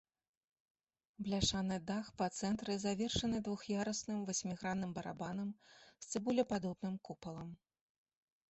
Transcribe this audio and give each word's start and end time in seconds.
Бляшаны 1.25 1.75
дах 1.89 2.05
па 2.21 2.25
цэнтры 2.39 2.77
завершаны 2.85 3.41
двух'ярусным 3.49 4.25
васьмігранным 4.31 4.91
барабанам 4.99 5.49
з 5.75 6.11
цыбулепадобным 6.11 6.95
купалам. 7.09 7.51